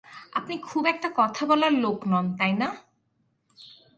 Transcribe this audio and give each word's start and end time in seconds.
আপনি 0.33 0.55
খুব 0.57 0.83
একটা 0.85 1.09
কথা 1.15 1.43
বলার 1.45 1.73
লোক 1.73 1.99
নন, 2.07 2.25
তাই 2.37 2.53
না? 2.53 2.67